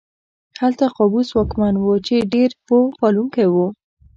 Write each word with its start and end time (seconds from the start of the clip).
هلته 0.61 0.85
قابوس 0.97 1.27
واکمن 1.33 1.73
و 1.77 1.85
چې 2.07 2.15
ډېر 2.33 2.49
پوه 2.67 2.85
پالونکی 2.99 3.47
و. 3.49 3.55